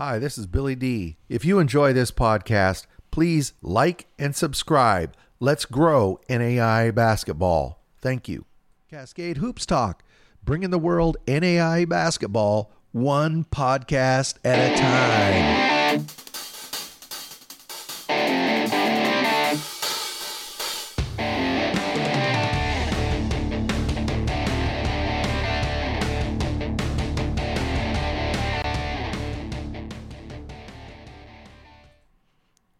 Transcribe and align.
Hi, 0.00 0.18
this 0.18 0.38
is 0.38 0.46
Billy 0.46 0.74
D. 0.74 1.18
If 1.28 1.44
you 1.44 1.58
enjoy 1.58 1.92
this 1.92 2.10
podcast, 2.10 2.86
please 3.10 3.52
like 3.60 4.06
and 4.18 4.34
subscribe. 4.34 5.14
Let's 5.40 5.66
grow 5.66 6.18
NAIA 6.26 6.94
basketball. 6.94 7.84
Thank 7.98 8.26
you. 8.26 8.46
Cascade 8.88 9.36
Hoops 9.36 9.66
Talk, 9.66 10.02
bringing 10.42 10.70
the 10.70 10.78
world 10.78 11.18
NAIA 11.26 11.86
basketball 11.86 12.72
one 12.92 13.44
podcast 13.44 14.38
at 14.42 14.72
a 14.72 14.74
time. 14.74 15.79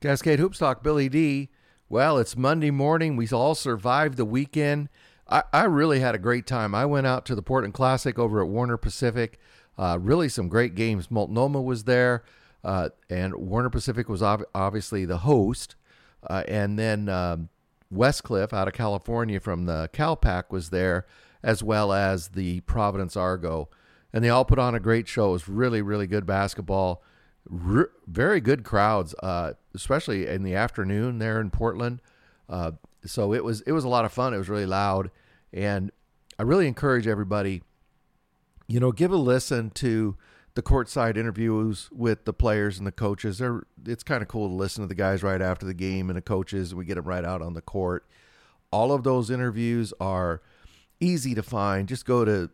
Cascade 0.01 0.39
Hoops 0.39 0.57
Talk, 0.57 0.83
Billy 0.83 1.11
D. 1.11 1.51
Well, 1.91 2.17
it's 2.17 2.35
Monday 2.35 2.71
morning. 2.71 3.17
We 3.17 3.29
all 3.29 3.55
survived 3.55 4.17
the 4.17 4.25
weekend. 4.25 4.89
I, 5.29 5.43
I 5.53 5.65
really 5.65 6.01
had 6.01 6.15
a 6.15 6.19
great 6.19 6.47
time. 6.47 6.75
I 6.75 6.87
went 6.87 7.07
out 7.07 7.27
to 7.27 7.35
the 7.35 7.43
Portland 7.43 7.75
Classic 7.75 8.19
over 8.19 8.41
at 8.41 8.49
Warner 8.49 8.79
Pacific. 8.79 9.39
Uh, 9.77 9.99
really, 10.01 10.31
some 10.31 10.49
great 10.49 10.75
games. 10.75 11.11
Multnomah 11.11 11.61
was 11.61 11.85
there, 11.85 12.25
uh, 12.65 12.89
and 13.11 13.35
Warner 13.35 13.69
Pacific 13.69 14.09
was 14.09 14.23
ob- 14.23 14.47
obviously 14.55 15.05
the 15.05 15.19
host. 15.19 15.77
Uh, 16.27 16.45
and 16.49 16.79
then 16.79 17.11
um, 17.11 17.51
Westcliff 17.93 18.55
out 18.55 18.69
of 18.69 18.75
California 18.75 19.39
from 19.39 19.67
the 19.67 19.91
CalPAC 19.93 20.45
was 20.49 20.71
there, 20.71 21.07
as 21.43 21.63
well 21.63 21.93
as 21.93 22.29
the 22.29 22.61
Providence 22.61 23.19
Argo. 23.19 23.69
And 24.15 24.25
they 24.25 24.31
all 24.31 24.47
put 24.47 24.59
on 24.59 24.75
a 24.75 24.81
great 24.81 25.09
show. 25.09 25.29
It 25.29 25.33
was 25.33 25.49
really, 25.49 25.83
really 25.83 26.07
good 26.07 26.25
basketball. 26.25 27.03
R- 27.53 27.91
very 28.07 28.41
good 28.41 28.65
crowds, 28.65 29.15
uh, 29.23 29.55
especially 29.75 30.27
in 30.27 30.43
the 30.43 30.55
afternoon 30.55 31.19
there 31.19 31.41
in 31.41 31.51
Portland. 31.51 32.01
Uh, 32.49 32.73
so 33.05 33.33
it 33.33 33.45
was 33.45 33.61
it 33.63 33.73
was 33.73 33.85
a 33.85 33.89
lot 33.89 34.05
of 34.05 34.13
fun. 34.13 34.35
It 34.35 34.39
was 34.39 34.49
really 34.49 34.67
loud, 34.67 35.11
and 35.53 35.91
I 36.39 36.43
really 36.43 36.67
encourage 36.67 37.07
everybody, 37.07 37.63
you 38.67 38.81
know, 38.81 38.93
give 38.93 39.13
a 39.13 39.17
listen 39.17 39.71
to 39.71 40.17
the 40.55 40.63
courtside 40.63 41.17
interviews 41.17 41.89
with 41.93 42.25
the 42.25 42.33
players 42.33 42.79
and 42.79 42.87
the 42.87 42.93
coaches. 42.93 43.39
They're, 43.39 43.63
it's 43.87 44.03
kind 44.03 44.23
of 44.23 44.29
cool 44.29 44.49
to 44.49 44.55
listen 44.55 44.83
to 44.83 44.89
the 44.89 44.95
guys 44.95 45.23
right 45.23 45.41
after 45.41 45.65
the 45.65 45.75
game 45.75 46.11
and 46.11 46.17
the 46.17 46.23
coaches, 46.23 46.75
we 46.75 46.85
get 46.85 46.97
them 46.97 47.05
right 47.05 47.25
out 47.25 47.41
on 47.41 47.55
the 47.55 47.61
court. 47.61 48.07
All 48.73 48.93
of 48.93 49.05
those 49.05 49.31
interviews 49.31 49.93
are 50.01 50.43
easy 50.99 51.35
to 51.35 51.43
find. 51.43 51.89
Just 51.89 52.05
go 52.05 52.25
to 52.25 52.51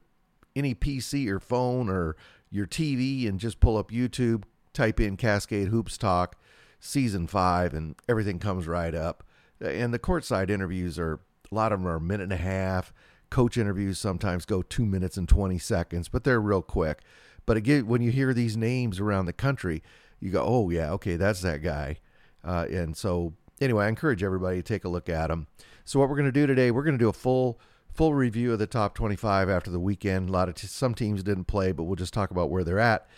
any 0.55 0.75
PC 0.75 1.28
or 1.28 1.41
phone 1.41 1.89
or 1.89 2.17
your 2.51 2.67
TV 2.67 3.28
and 3.28 3.41
just 3.41 3.61
pull 3.61 3.77
up 3.77 3.91
YouTube, 3.91 4.45
type 4.77 5.01
in 5.01 5.17
Cascade 5.17 5.69
Hoops 5.69 5.99
Talk 5.99 6.37
season 6.79 7.27
five, 7.27 7.75
and 7.75 7.97
everything 8.09 8.39
comes 8.39 8.69
right 8.69 8.95
up. 8.95 9.25
And 9.61 9.93
the 9.93 9.99
courtside 9.99 10.51
interviews 10.51 10.99
are 10.99 11.21
a 11.51 11.55
lot 11.55 11.73
of 11.73 11.81
them 11.81 11.89
are 11.89 11.97
a 11.97 12.01
minute 12.01 12.25
and 12.25 12.33
a 12.33 12.37
half. 12.37 12.93
Coach 13.31 13.57
interviews 13.57 13.99
sometimes 13.99 14.45
go 14.45 14.63
two 14.63 14.85
minutes 14.85 15.17
and 15.17 15.29
20 15.29 15.59
seconds, 15.59 16.09
but 16.09 16.25
they're 16.25 16.41
real 16.41 16.63
quick. 16.63 17.01
But 17.45 17.57
again, 17.57 17.87
when 17.87 18.03
you 18.03 18.11
hear 18.11 18.35
these 18.35 18.57
names 18.57 19.01
around 19.01 19.27
the 19.27 19.33
country, 19.33 19.83
you 20.21 20.31
go, 20.31 20.45
oh, 20.45 20.71
yeah, 20.71 20.93
okay, 20.93 21.17
that's 21.17 21.41
that 21.43 21.63
guy. 21.63 21.99
Uh, 22.45 22.67
and 22.71 22.97
so, 22.97 23.33
anyway, 23.61 23.87
I 23.87 23.89
encourage 23.89 24.23
everybody 24.23 24.59
to 24.59 24.63
take 24.63 24.85
a 24.85 24.89
look 24.89 25.09
at 25.09 25.29
them. 25.29 25.47
So, 25.85 25.99
what 25.99 26.09
we're 26.09 26.17
going 26.17 26.29
to 26.29 26.33
do 26.33 26.47
today, 26.47 26.71
we're 26.71 26.85
going 26.85 26.99
to 26.99 27.03
do 27.03 27.09
a 27.09 27.15
full 27.15 27.61
full 27.93 28.15
review 28.15 28.53
of 28.53 28.59
the 28.59 28.67
top 28.67 28.95
25 28.95 29.49
after 29.49 29.71
the 29.71 29.81
weekend. 29.81 30.29
A 30.29 30.33
lot 30.33 30.51
of 30.51 30.55
t- 30.57 30.67
some 30.67 30.95
teams 30.95 31.23
didn't 31.23 31.47
play, 31.47 31.73
but 31.73 31.85
we'll 31.85 31.97
just 31.97 32.13
talk 32.13 32.31
about 32.31 32.51
where 32.51 32.63
they're 32.63 32.79
at, 32.79 33.09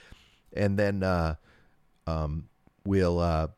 and 0.55 0.79
then 0.79 1.03
uh, 1.03 1.35
um, 2.09 2.49
we'll 2.85 3.19
uh, 3.19 3.49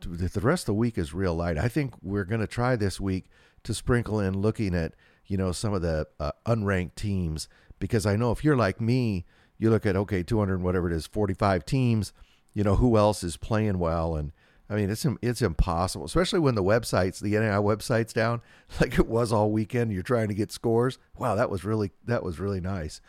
the 0.00 0.40
rest 0.40 0.64
of 0.64 0.66
the 0.66 0.74
week 0.74 0.98
is 0.98 1.14
real 1.14 1.34
light. 1.34 1.56
I 1.56 1.68
think 1.68 1.94
we're 2.02 2.24
going 2.24 2.40
to 2.40 2.46
try 2.46 2.76
this 2.76 3.00
week 3.00 3.26
to 3.62 3.72
sprinkle 3.72 4.20
in 4.20 4.38
looking 4.38 4.74
at 4.74 4.94
you 5.26 5.36
know 5.36 5.52
some 5.52 5.72
of 5.72 5.82
the 5.82 6.06
uh, 6.20 6.32
unranked 6.46 6.94
teams 6.96 7.48
because 7.78 8.04
I 8.06 8.16
know 8.16 8.30
if 8.30 8.44
you're 8.44 8.56
like 8.56 8.80
me, 8.80 9.24
you 9.58 9.70
look 9.70 9.86
at 9.86 9.96
okay 9.96 10.22
200 10.22 10.62
whatever 10.62 10.90
it 10.90 10.94
is 10.94 11.06
45 11.06 11.64
teams, 11.64 12.12
you 12.52 12.62
know 12.62 12.76
who 12.76 12.96
else 12.96 13.24
is 13.24 13.36
playing 13.36 13.78
well 13.78 14.16
and 14.16 14.32
I 14.68 14.76
mean 14.76 14.90
it's 14.90 15.06
it's 15.22 15.42
impossible, 15.42 16.04
especially 16.04 16.40
when 16.40 16.54
the 16.54 16.62
websites 16.62 17.20
the 17.20 17.32
NAIA 17.34 17.62
websites 17.62 18.12
down 18.12 18.42
like 18.80 18.98
it 18.98 19.06
was 19.06 19.32
all 19.32 19.50
weekend. 19.50 19.92
You're 19.92 20.02
trying 20.02 20.28
to 20.28 20.34
get 20.34 20.52
scores. 20.52 20.98
Wow, 21.16 21.34
that 21.36 21.50
was 21.50 21.64
really 21.64 21.92
that 22.04 22.22
was 22.22 22.38
really 22.38 22.60
nice. 22.60 23.00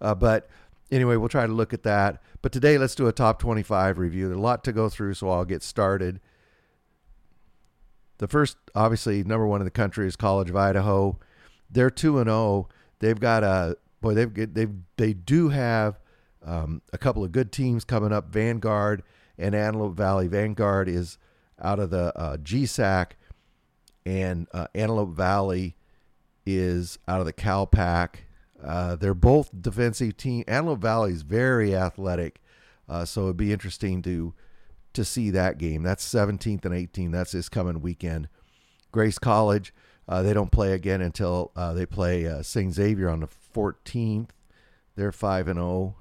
Uh, 0.00 0.14
but 0.14 0.48
anyway, 0.90 1.16
we'll 1.16 1.28
try 1.28 1.46
to 1.46 1.52
look 1.52 1.72
at 1.72 1.82
that. 1.84 2.22
But 2.42 2.52
today, 2.52 2.78
let's 2.78 2.94
do 2.94 3.06
a 3.06 3.12
top 3.12 3.38
25 3.38 3.98
review. 3.98 4.28
There's 4.28 4.38
a 4.38 4.40
lot 4.40 4.64
to 4.64 4.72
go 4.72 4.88
through, 4.88 5.14
so 5.14 5.30
I'll 5.30 5.44
get 5.44 5.62
started. 5.62 6.20
The 8.18 8.28
first, 8.28 8.56
obviously, 8.74 9.22
number 9.22 9.46
one 9.46 9.60
in 9.60 9.64
the 9.64 9.70
country 9.70 10.06
is 10.06 10.16
College 10.16 10.50
of 10.50 10.56
Idaho. 10.56 11.18
They're 11.70 11.90
two 11.90 12.18
and 12.18 12.26
zero. 12.26 12.36
Oh. 12.36 12.68
They've 13.00 13.18
got 13.18 13.44
a 13.44 13.76
boy. 14.00 14.14
They've 14.14 14.54
they 14.54 14.66
they 14.96 15.12
do 15.12 15.50
have 15.50 16.00
um, 16.44 16.82
a 16.92 16.98
couple 16.98 17.22
of 17.24 17.30
good 17.30 17.52
teams 17.52 17.84
coming 17.84 18.12
up. 18.12 18.32
Vanguard 18.32 19.04
and 19.38 19.54
Antelope 19.54 19.96
Valley. 19.96 20.26
Vanguard 20.26 20.88
is 20.88 21.18
out 21.60 21.78
of 21.78 21.90
the 21.90 22.16
uh, 22.18 22.36
GSAC, 22.38 23.12
and 24.04 24.48
uh, 24.52 24.66
Antelope 24.74 25.14
Valley 25.14 25.76
is 26.44 26.98
out 27.06 27.20
of 27.20 27.26
the 27.26 27.32
CalPAC. 27.32 28.14
Uh, 28.62 28.96
they're 28.96 29.14
both 29.14 29.50
defensive 29.58 30.16
team. 30.16 30.44
Antelope 30.48 30.80
Valley 30.80 31.12
is 31.12 31.22
very 31.22 31.76
athletic, 31.76 32.40
uh, 32.88 33.04
so 33.04 33.24
it'd 33.24 33.36
be 33.36 33.52
interesting 33.52 34.02
to 34.02 34.34
to 34.94 35.04
see 35.04 35.30
that 35.30 35.58
game. 35.58 35.82
That's 35.82 36.04
17th 36.04 36.64
and 36.64 36.74
18th. 36.74 37.12
That's 37.12 37.32
this 37.32 37.48
coming 37.48 37.80
weekend. 37.80 38.28
Grace 38.90 39.18
College, 39.18 39.72
uh, 40.08 40.22
they 40.22 40.32
don't 40.32 40.50
play 40.50 40.72
again 40.72 41.00
until 41.00 41.52
uh, 41.54 41.72
they 41.74 41.86
play 41.86 42.26
uh, 42.26 42.42
St. 42.42 42.72
Xavier 42.72 43.08
on 43.08 43.20
the 43.20 43.28
14th. 43.54 44.30
They're 44.96 45.12
5 45.12 45.48
and 45.48 45.58
0. 45.58 45.96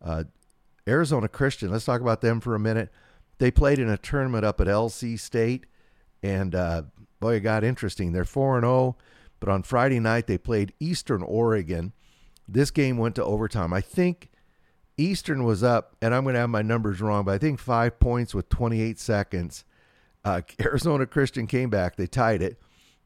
Uh, 0.00 0.24
Arizona 0.86 1.28
Christian, 1.28 1.72
let's 1.72 1.86
talk 1.86 2.02
about 2.02 2.20
them 2.20 2.40
for 2.40 2.54
a 2.54 2.60
minute. 2.60 2.92
They 3.38 3.50
played 3.50 3.78
in 3.78 3.88
a 3.88 3.96
tournament 3.96 4.44
up 4.44 4.60
at 4.60 4.68
LC 4.68 5.18
State, 5.18 5.64
and 6.22 6.52
boy, 7.18 7.34
it 7.34 7.40
got 7.40 7.64
interesting. 7.64 8.12
They're 8.12 8.24
4 8.24 8.58
and 8.58 8.64
0, 8.64 8.96
but 9.44 9.52
on 9.52 9.62
Friday 9.62 10.00
night 10.00 10.26
they 10.26 10.38
played 10.38 10.72
Eastern 10.80 11.22
Oregon. 11.22 11.92
This 12.48 12.70
game 12.70 12.96
went 12.96 13.14
to 13.16 13.24
overtime. 13.24 13.74
I 13.74 13.82
think 13.82 14.30
Eastern 14.96 15.44
was 15.44 15.62
up, 15.62 15.96
and 16.00 16.14
I'm 16.14 16.22
going 16.22 16.32
to 16.32 16.40
have 16.40 16.48
my 16.48 16.62
numbers 16.62 17.02
wrong, 17.02 17.26
but 17.26 17.34
I 17.34 17.38
think 17.38 17.60
five 17.60 18.00
points 18.00 18.34
with 18.34 18.48
28 18.48 18.98
seconds. 18.98 19.66
Uh, 20.24 20.40
Arizona 20.62 21.04
Christian 21.04 21.46
came 21.46 21.68
back. 21.68 21.96
They 21.96 22.06
tied 22.06 22.40
it. 22.40 22.58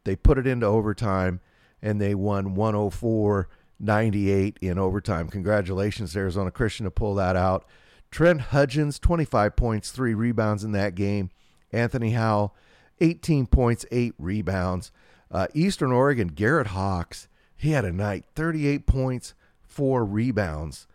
They 0.05 0.15
put 0.15 0.39
it 0.39 0.47
into 0.47 0.65
overtime, 0.65 1.41
and 1.83 2.01
they 2.01 2.15
won 2.15 2.55
104 2.55 3.49
98 3.81 4.59
in 4.61 4.79
overtime. 4.79 5.29
Congratulations, 5.29 6.17
Arizona 6.17 6.53
Christian, 6.53 6.85
to 6.85 6.91
pull 6.93 7.17
that 7.17 7.35
out. 7.35 7.65
Trent 8.13 8.43
Hudgens, 8.43 9.01
25 9.01 9.57
points, 9.57 9.91
three 9.91 10.15
rebounds 10.15 10.63
in 10.63 10.71
that 10.71 10.95
game. 10.95 11.31
Anthony 11.73 12.13
Howell, 12.13 12.55
18 13.01 13.49
points, 13.49 13.85
eight 13.91 14.15
rebounds. 14.19 14.93
Uh, 15.31 15.47
Eastern 15.55 15.93
Oregon, 15.93 16.29
Garrett 16.29 16.69
Hawks, 16.69 17.29
he 17.57 17.73
had 17.73 17.85
a 17.85 17.93
night, 17.93 18.25
38 18.35 18.87
points, 18.87 19.35
four 19.67 20.05
rebounds. 20.05 20.87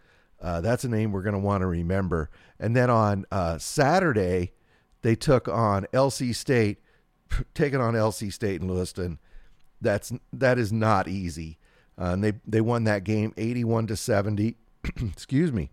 Uh, 0.42 0.62
that's 0.62 0.84
a 0.84 0.90
name 0.90 1.12
we're 1.12 1.22
going 1.22 1.34
to 1.34 1.40
want 1.40 1.62
to 1.62 1.68
remember. 1.68 2.30
And 2.60 2.76
then 2.76 2.90
on 2.90 3.26
uh, 3.32 3.58
Saturday, 3.58 4.54
they 5.02 5.16
took 5.16 5.48
on 5.48 5.86
LC 5.94 6.34
State, 6.34 6.80
taking 7.54 7.80
on 7.80 7.94
LC 7.94 8.32
State 8.32 8.62
in 8.62 8.68
Lewiston. 8.68 9.20
That's 9.82 10.14
that 10.32 10.58
is 10.58 10.72
not 10.72 11.10
easy, 11.10 11.58
uh, 12.00 12.12
and 12.14 12.24
they 12.24 12.34
they 12.48 12.62
won 12.62 12.86
that 12.86 13.04
game 13.04 13.34
81 13.36 13.88
to 13.88 13.98
70. 13.98 14.56
Excuse 15.02 15.52
me. 15.52 15.72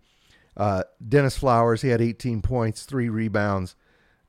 Uh, 0.57 0.83
Dennis 1.07 1.37
Flowers, 1.37 1.81
he 1.81 1.87
had 1.87 2.01
18 2.01 2.41
points, 2.41 2.83
three 2.83 3.07
rebounds. 3.07 3.77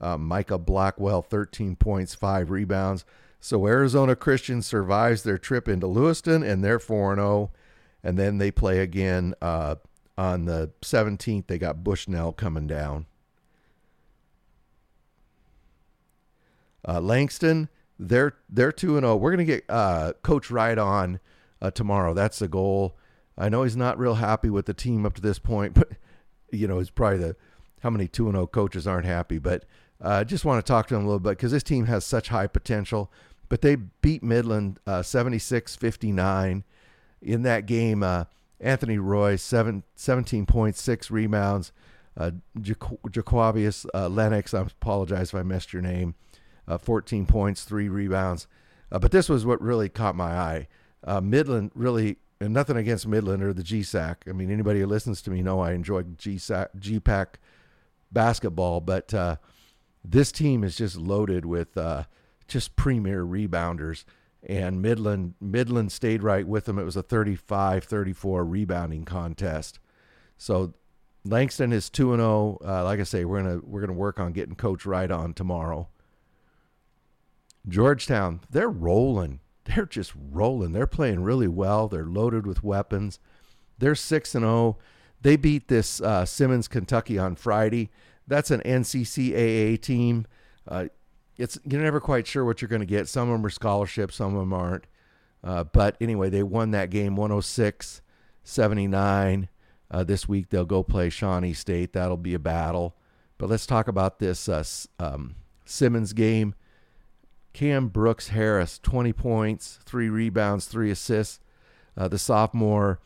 Uh, 0.01 0.17
Micah 0.17 0.59
Blackwell, 0.59 1.23
13 1.23 1.75
points, 1.77 2.15
five 2.15 2.51
rebounds. 2.51 3.05
So 3.45 3.67
Arizona 3.67 4.15
Christian 4.15 4.63
survives 4.63 5.25
their 5.25 5.37
trip 5.37 5.69
into 5.69 5.89
Lewiston, 5.89 6.45
and 6.45 6.63
they're 6.63 6.79
4 6.79 7.17
0. 7.17 7.51
And 8.05 8.17
then 8.17 8.39
they 8.39 8.53
play 8.53 8.79
again 8.79 9.35
uh, 9.43 9.75
on 10.17 10.45
the 10.45 10.71
17th, 10.81 11.49
they 11.49 11.59
got 11.59 11.83
Bushnell 11.83 12.33
coming 12.33 12.69
down. 12.69 13.07
Uh, 16.87 17.01
Langston, 17.01 17.69
they're 17.99 18.37
they're 18.49 18.73
two 18.73 18.97
and 18.97 19.05
zero. 19.05 19.15
Oh. 19.15 19.17
We're 19.17 19.33
gonna 19.33 19.45
get 19.45 19.65
uh, 19.69 20.13
Coach 20.23 20.51
Wright 20.51 20.79
on 20.79 21.19
uh, 21.61 21.71
tomorrow. 21.73 22.15
That's 22.15 22.39
the 22.39 22.49
goal. 22.49 22.97
I 23.37 23.49
know 23.49 23.65
he's 23.65 23.77
not 23.77 23.99
real 23.99 24.15
happy 24.15 24.51
with 24.51 24.67
the 24.67 24.75
team 24.75 25.05
up 25.05 25.15
to 25.15 25.23
this 25.23 25.39
point, 25.39 25.75
but 25.75 25.91
you 26.51 26.69
know, 26.69 26.79
it's 26.79 26.91
probably 26.91 27.19
the 27.19 27.37
how 27.83 27.91
many 27.91 28.07
two 28.07 28.27
and 28.27 28.35
zero 28.35 28.45
oh 28.45 28.47
coaches 28.49 28.87
aren't 28.87 29.07
happy. 29.07 29.39
But 29.39 29.65
I 30.01 30.21
uh, 30.21 30.25
just 30.25 30.45
want 30.45 30.65
to 30.65 30.69
talk 30.69 30.89
to 30.89 30.97
him 30.97 31.03
a 31.03 31.07
little 31.07 31.21
bit 31.21 31.31
because 31.31 31.53
this 31.53 31.63
team 31.63 31.87
has 31.87 32.05
such 32.05 32.29
high 32.29 32.49
potential. 32.49 33.13
But 33.53 33.61
they 33.61 33.77
beat 33.77 34.23
Midland 34.23 34.81
uh, 34.87 35.03
76 35.03 35.77
59 35.77 36.65
in 37.21 37.43
that 37.43 37.67
game. 37.67 38.03
Uh, 38.03 38.25
Anthony 38.59 38.97
Roy, 38.97 39.37
seven, 39.37 39.83
17 39.95 40.47
points, 40.47 40.81
six 40.81 41.11
rebounds. 41.11 41.71
Uh, 42.17 42.31
Jaquavius 42.59 43.85
uh, 43.93 44.09
Lennox, 44.09 44.55
I 44.55 44.63
apologize 44.63 45.29
if 45.29 45.35
I 45.35 45.43
messed 45.43 45.75
your 45.75 45.83
name. 45.83 46.15
Uh, 46.67 46.79
14 46.79 47.27
points, 47.27 47.65
three 47.65 47.91
rebounds. 47.91 48.47
Uh, 48.91 48.99
but 48.99 49.11
this 49.11 49.29
was 49.29 49.45
what 49.45 49.61
really 49.61 49.91
caught 49.91 50.17
my 50.17 50.33
eye. 50.35 50.69
Uh, 51.05 51.21
Midland 51.21 51.73
really, 51.75 52.17
and 52.41 52.55
nothing 52.55 52.79
against 52.79 53.07
Midland 53.07 53.43
or 53.43 53.53
the 53.53 53.63
GSAC. 53.63 54.17
I 54.27 54.33
mean, 54.33 54.51
anybody 54.51 54.81
who 54.81 54.87
listens 54.87 55.21
to 55.21 55.31
me 55.31 55.43
know 55.43 55.61
I 55.61 55.73
enjoy 55.73 56.05
GSAC, 56.05 56.69
GPAC 56.79 57.35
basketball, 58.11 58.81
but 58.81 59.13
uh, 59.13 59.37
this 60.03 60.33
team 60.33 60.65
is 60.65 60.75
just 60.75 60.97
loaded 60.97 61.45
with 61.45 61.77
uh, 61.77 62.05
just 62.53 62.77
premier 62.77 63.25
rebounders. 63.25 64.05
And 64.45 64.83
Midland 64.83 65.35
Midland 65.41 65.93
stayed 65.93 66.23
right 66.23 66.47
with 66.47 66.65
them. 66.65 66.79
It 66.79 66.85
was 66.85 66.97
a 66.97 67.03
35-34 67.03 68.45
rebounding 68.49 69.05
contest. 69.05 69.79
So 70.37 70.75
Langston 71.25 71.73
is 71.73 71.89
2 71.89 72.13
and 72.13 72.21
0. 72.21 72.59
Uh, 72.65 72.83
like 72.85 72.99
I 72.99 73.05
say, 73.05 73.25
we're 73.25 73.43
going 73.43 73.61
to 73.61 73.67
we're 73.67 73.81
going 73.81 73.89
to 73.89 73.95
work 73.95 74.19
on 74.19 74.33
getting 74.33 74.57
coach 74.57 74.85
right 74.85 75.11
on 75.11 75.35
tomorrow. 75.35 75.89
Georgetown, 77.69 78.41
they're 78.51 78.69
rolling. 78.69 79.41
They're 79.65 79.87
just 79.87 80.13
rolling. 80.17 80.73
They're 80.73 80.89
playing 80.89 81.23
really 81.23 81.47
well. 81.47 81.87
They're 81.87 82.05
loaded 82.05 82.49
with 82.49 82.65
weapons. 82.65 83.21
They're 83.79 83.95
6 83.95 84.35
and 84.35 84.43
0. 84.43 84.77
They 85.21 85.37
beat 85.37 85.69
this 85.69 86.01
uh, 86.01 86.25
Simmons 86.25 86.67
Kentucky 86.67 87.17
on 87.17 87.37
Friday. 87.37 87.91
That's 88.27 88.51
an 88.51 88.61
NCCAA 88.63 89.81
team. 89.81 90.27
Uh, 90.67 90.87
it's 91.37 91.59
you're 91.65 91.83
never 91.83 92.01
quite 92.01 92.27
sure 92.27 92.45
what 92.45 92.61
you're 92.61 92.69
going 92.69 92.81
to 92.81 92.87
get. 92.87 93.09
Some 93.09 93.29
of 93.29 93.33
them 93.35 93.47
are 93.47 93.51
scholarships, 93.51 94.17
some 94.17 94.35
of 94.35 94.41
them 94.41 94.53
aren't. 94.53 94.85
Uh, 95.45 95.65
but 95.65 95.97
anyway, 96.01 96.31
they 96.31 96.43
won 96.43 96.71
that 96.71 96.91
game 96.91 97.17
106 97.17 98.01
79. 98.45 99.49
Uh, 99.91 100.05
this 100.05 100.29
week 100.29 100.49
they'll 100.49 100.65
go 100.65 100.83
play 100.83 101.11
Shawnee 101.11 101.53
State. 101.53 101.93
That'll 101.93 102.17
be 102.17 102.35
a 102.35 102.39
battle. 102.39 102.97
But 103.39 103.51
let's 103.51 103.67
talk 103.67 103.89
about 103.89 104.19
this 104.19 104.49
uh, 104.49 104.65
um, 104.99 105.37
Simmons 105.65 106.13
game. 106.13 106.55
Cam 107.53 107.89
Brooks 107.89 108.29
Harris, 108.29 108.79
20 108.79 109.13
points, 109.13 109.79
three 109.85 110.09
rebounds, 110.09 110.67
three 110.67 110.91
assists. 110.91 111.39
Uh, 111.97 112.09
the 112.09 112.19
sophomore 112.19 113.01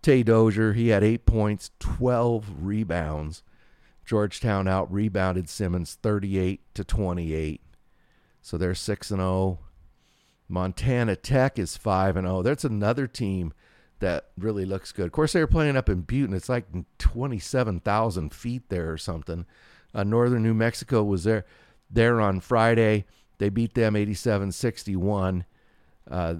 Tay 0.00 0.22
Dozier, 0.22 0.72
he 0.72 0.88
had 0.88 1.04
eight 1.04 1.26
points, 1.26 1.70
12 1.80 2.46
rebounds. 2.62 3.42
Georgetown 4.06 4.66
out 4.66 4.90
rebounded 4.90 5.48
Simmons 5.48 5.98
38 6.02 6.62
to 6.74 6.84
28. 6.84 7.60
So 8.42 8.56
they're 8.56 8.74
6 8.74 9.10
and 9.10 9.20
0. 9.20 9.58
Montana 10.48 11.16
Tech 11.16 11.58
is 11.58 11.76
5 11.76 12.16
and 12.16 12.26
0. 12.26 12.42
That's 12.42 12.64
another 12.64 13.06
team 13.06 13.52
that 14.00 14.30
really 14.36 14.64
looks 14.64 14.92
good. 14.92 15.06
Of 15.06 15.12
course, 15.12 15.32
they 15.32 15.40
were 15.40 15.46
playing 15.46 15.76
up 15.76 15.88
in 15.88 16.00
Butte, 16.02 16.28
and 16.28 16.36
it's 16.36 16.48
like 16.48 16.66
27,000 16.98 18.34
feet 18.34 18.68
there 18.68 18.90
or 18.90 18.98
something. 18.98 19.46
Uh, 19.94 20.04
Northern 20.04 20.42
New 20.42 20.54
Mexico 20.54 21.02
was 21.04 21.24
there 21.24 21.44
there 21.90 22.20
on 22.20 22.40
Friday. 22.40 23.04
They 23.38 23.48
beat 23.48 23.74
them 23.74 23.96
87 23.96 24.52
61. 24.52 25.44
Uh, 26.10 26.36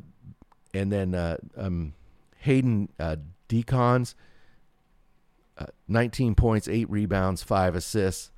and 0.72 0.92
then 0.92 1.14
uh, 1.14 1.36
um, 1.56 1.94
Hayden 2.38 2.88
uh, 2.98 3.16
Decons, 3.48 4.14
uh, 5.58 5.66
19 5.88 6.34
points, 6.34 6.68
8 6.68 6.88
rebounds, 6.90 7.42
5 7.42 7.74
assists. 7.74 8.30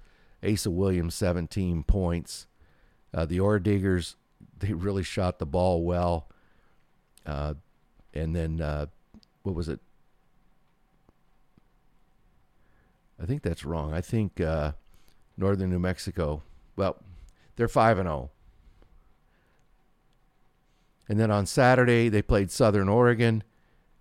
Asa 0.45 0.71
Williams, 0.71 1.15
17 1.15 1.85
points. 1.85 2.47
Uh, 3.15 3.27
the 3.27 3.39
Orediggers, 3.39 4.15
they 4.59 4.73
really 4.73 5.03
shot 5.03 5.39
the 5.39 5.47
ball 5.47 5.83
well. 5.83 6.29
Uh, 7.27 7.55
and 8.15 8.35
then, 8.35 8.61
uh, 8.61 8.87
what 9.43 9.55
was 9.55 9.69
it? 9.69 9.81
I 13.21 13.27
think 13.27 13.43
that's 13.43 13.65
wrong. 13.65 13.93
I 13.93 14.01
think 14.01 14.41
uh, 14.41 14.73
Northern 15.37 15.71
New 15.71 15.79
Mexico, 15.79 16.43
well, 16.77 16.97
they're 17.57 17.69
5 17.69 17.99
and 17.99 18.07
0. 18.07 18.31
And 21.09 21.21
then 21.21 21.31
on 21.31 21.47
Saturday, 21.47 22.09
they 22.09 22.23
played 22.23 22.51
Southern 22.51 22.89
Oregon. 22.89 23.45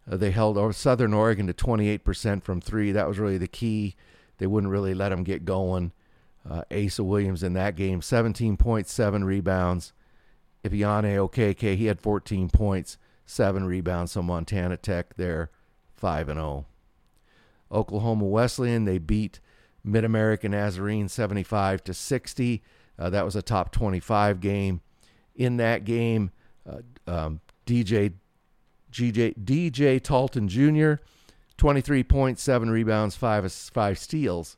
Uh, 0.09 0.17
they 0.17 0.31
held 0.31 0.75
Southern 0.75 1.13
Oregon 1.13 1.47
to 1.47 1.53
28% 1.53 2.41
from 2.43 2.61
three. 2.61 2.91
That 2.91 3.07
was 3.07 3.19
really 3.19 3.37
the 3.37 3.47
key. 3.47 3.95
They 4.37 4.47
wouldn't 4.47 4.71
really 4.71 4.93
let 4.93 5.09
them 5.09 5.23
get 5.23 5.45
going. 5.45 5.91
Uh, 6.49 6.63
Asa 6.71 7.03
Williams 7.03 7.43
in 7.43 7.53
that 7.53 7.75
game, 7.75 8.01
17.7 8.01 9.23
rebounds. 9.23 9.93
Ipiane 10.63 11.15
Okeke, 11.15 11.75
he 11.75 11.85
had 11.85 11.99
14 11.99 12.49
points, 12.49 12.97
seven 13.25 13.65
rebounds. 13.65 14.11
So 14.11 14.21
Montana 14.21 14.77
Tech, 14.77 15.15
they're 15.15 15.49
5 15.95 16.29
and 16.29 16.37
0. 16.37 16.65
Oklahoma 17.71 18.25
Wesleyan, 18.25 18.85
they 18.85 18.97
beat 18.97 19.39
Mid 19.83 20.03
American 20.03 20.51
Nazarene 20.51 21.07
75 21.07 21.83
to 21.85 21.93
60. 21.93 22.63
Uh, 22.97 23.09
that 23.09 23.25
was 23.25 23.35
a 23.35 23.41
top 23.41 23.71
25 23.71 24.39
game. 24.39 24.81
In 25.35 25.57
that 25.57 25.85
game, 25.85 26.31
uh, 26.69 26.81
um, 27.07 27.39
DJ 27.65 28.13
GJ, 28.91 29.37
DJ 29.43 30.03
Talton 30.03 30.47
Jr., 30.47 31.01
23.7 31.57 32.69
rebounds, 32.69 33.15
five 33.15 33.51
five 33.51 33.97
steals. 33.97 34.57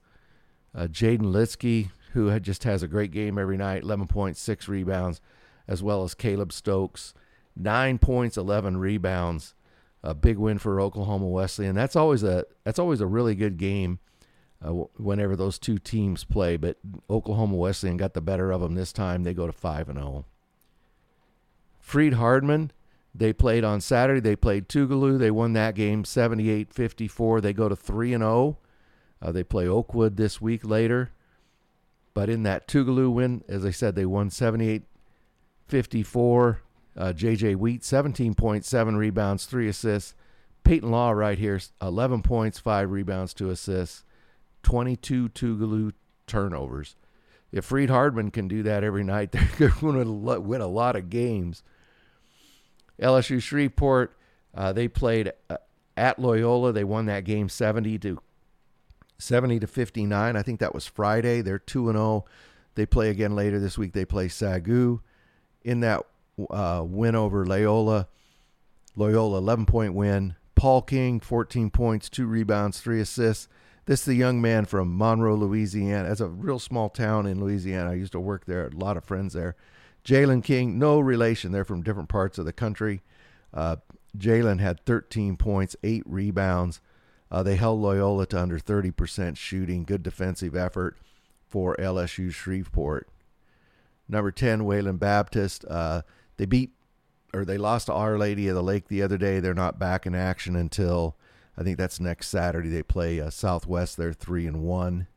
Uh, 0.75 0.87
Jaden 0.87 1.21
Litsky, 1.21 1.89
who 2.13 2.37
just 2.39 2.63
has 2.63 2.83
a 2.83 2.87
great 2.87 3.11
game 3.11 3.37
every 3.37 3.57
night, 3.57 3.83
11.6 3.83 4.67
rebounds, 4.67 5.21
as 5.67 5.83
well 5.83 6.03
as 6.03 6.13
Caleb 6.13 6.51
Stokes, 6.51 7.13
nine 7.55 7.97
points, 7.97 8.37
11 8.37 8.77
rebounds. 8.77 9.53
A 10.05 10.13
big 10.13 10.37
win 10.37 10.59
for 10.59 10.81
Oklahoma 10.81 11.27
Wesleyan. 11.27 11.75
That's 11.75 11.95
always 11.95 12.23
a 12.23 12.43
that's 12.65 12.77
always 12.77 12.99
a 12.99 13.07
really 13.07 13.35
good 13.35 13.55
game. 13.55 13.99
Uh, 14.61 14.85
whenever 14.97 15.35
those 15.35 15.57
two 15.59 15.77
teams 15.77 16.23
play, 16.23 16.57
but 16.57 16.77
Oklahoma 17.09 17.55
Wesleyan 17.55 17.97
got 17.97 18.13
the 18.13 18.21
better 18.21 18.51
of 18.51 18.61
them 18.61 18.75
this 18.75 18.93
time. 18.93 19.23
They 19.23 19.33
go 19.33 19.45
to 19.45 19.53
five 19.53 19.87
and 19.87 19.97
zero. 19.97 20.07
Oh. 20.07 20.25
Freed-Hardeman, 21.79 22.71
they 23.13 23.33
played 23.33 23.63
on 23.63 23.81
Saturday. 23.81 24.21
They 24.21 24.35
played 24.35 24.67
Tougaloo. 24.67 25.19
They 25.19 25.29
won 25.29 25.53
that 25.53 25.75
game 25.75 26.05
78 26.05 26.73
54. 26.73 27.41
They 27.41 27.53
go 27.53 27.69
to 27.69 27.75
3 27.75 28.13
and 28.13 28.21
0. 28.23 28.57
Uh, 29.23 29.31
they 29.31 29.43
play 29.43 29.67
Oakwood 29.67 30.17
this 30.17 30.41
week 30.41 30.65
later. 30.65 31.11
But 32.13 32.29
in 32.29 32.43
that 32.43 32.67
Tougaloo 32.67 33.11
win, 33.11 33.43
as 33.47 33.65
I 33.65 33.71
said, 33.71 33.95
they 33.95 34.05
won 34.05 34.29
78 34.29 34.83
54. 35.67 36.61
Uh, 36.95 37.05
JJ 37.05 37.55
Wheat, 37.55 37.81
17.7 37.81 38.97
rebounds, 38.97 39.45
3 39.45 39.67
assists. 39.67 40.13
Peyton 40.63 40.91
Law 40.91 41.11
right 41.11 41.37
here, 41.37 41.59
11 41.81 42.21
points, 42.21 42.59
5 42.59 42.91
rebounds, 42.91 43.33
2 43.33 43.49
assists. 43.49 44.03
22 44.61 45.29
Tougaloo 45.29 45.93
turnovers. 46.27 46.95
If 47.51 47.65
Freed-Hardeman 47.65 48.31
can 48.31 48.47
do 48.47 48.61
that 48.63 48.83
every 48.83 49.03
night, 49.03 49.31
they're 49.57 49.69
going 49.69 50.03
to 50.03 50.39
win 50.39 50.61
a 50.61 50.67
lot 50.67 50.95
of 50.95 51.09
games. 51.09 51.63
LSU 53.01 53.41
Shreveport, 53.41 54.15
uh, 54.53 54.73
they 54.73 54.87
played 54.87 55.31
uh, 55.49 55.57
at 55.97 56.19
Loyola. 56.19 56.71
They 56.71 56.83
won 56.83 57.07
that 57.07 57.23
game 57.23 57.49
70 57.49 57.97
to 57.99 58.19
70 59.17 59.59
to 59.59 59.67
59. 59.67 60.35
I 60.35 60.41
think 60.41 60.59
that 60.59 60.73
was 60.73 60.85
Friday. 60.85 61.41
They're 61.41 61.59
2 61.59 61.89
and 61.89 61.97
0. 61.97 62.25
They 62.75 62.85
play 62.85 63.09
again 63.09 63.35
later 63.35 63.59
this 63.59 63.77
week. 63.77 63.93
They 63.93 64.05
play 64.05 64.27
Sagu. 64.27 64.99
In 65.63 65.79
that 65.81 66.01
uh, 66.49 66.83
win 66.85 67.15
over 67.15 67.45
Loyola, 67.45 68.07
Loyola 68.95 69.37
11 69.37 69.65
point 69.65 69.93
win. 69.93 70.35
Paul 70.55 70.81
King 70.81 71.19
14 71.19 71.69
points, 71.69 72.09
2 72.09 72.25
rebounds, 72.25 72.79
3 72.79 73.01
assists. 73.01 73.47
This 73.85 74.01
is 74.01 74.05
the 74.05 74.13
young 74.15 74.41
man 74.41 74.65
from 74.65 74.97
Monroe, 74.97 75.35
Louisiana. 75.35 76.09
It's 76.09 76.21
a 76.21 76.27
real 76.27 76.59
small 76.59 76.89
town 76.89 77.25
in 77.25 77.41
Louisiana. 77.41 77.91
I 77.91 77.95
used 77.95 78.13
to 78.13 78.19
work 78.19 78.45
there. 78.45 78.67
A 78.67 78.69
lot 78.69 78.95
of 78.95 79.03
friends 79.03 79.33
there. 79.33 79.55
Jalen 80.05 80.43
King, 80.43 80.79
no 80.79 80.99
relation. 80.99 81.51
They're 81.51 81.65
from 81.65 81.83
different 81.83 82.09
parts 82.09 82.37
of 82.37 82.45
the 82.45 82.53
country. 82.53 83.01
Uh, 83.53 83.77
Jalen 84.17 84.59
had 84.59 84.85
13 84.85 85.37
points, 85.37 85.75
eight 85.83 86.03
rebounds. 86.05 86.81
Uh, 87.33 87.41
they 87.41 87.55
held 87.55 87.81
Loyola 87.81 88.27
to 88.27 88.39
under 88.39 88.59
30% 88.59 89.35
shooting. 89.37 89.85
Good 89.85 90.03
defensive 90.03 90.55
effort 90.55 90.95
for 91.47 91.75
LSU 91.77 92.31
Shreveport. 92.31 93.09
Number 94.07 94.29
10, 94.29 94.65
Wayland 94.65 94.99
Baptist. 94.99 95.65
Uh, 95.67 96.03
they 96.37 96.45
beat 96.45 96.73
or 97.33 97.43
they 97.43 97.57
lost 97.57 97.87
to 97.87 97.93
Our 97.93 98.19
Lady 98.19 98.47
of 98.47 98.53
the 98.53 98.61
Lake 98.61 98.87
the 98.87 99.01
other 99.01 99.17
day. 99.17 99.39
They're 99.39 99.55
not 99.55 99.79
back 99.79 100.05
in 100.05 100.13
action 100.13 100.55
until 100.55 101.17
I 101.57 101.63
think 101.63 101.79
that's 101.79 101.99
next 101.99 102.27
Saturday. 102.27 102.69
They 102.69 102.83
play 102.83 103.19
uh, 103.19 103.31
Southwest. 103.31 103.97
They're 103.97 104.13
three 104.13 104.45
and 104.45 104.61
one. 104.61 105.07